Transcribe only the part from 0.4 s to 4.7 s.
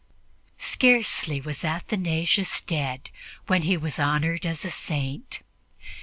Scarcely was Athanasius dead when he was honored as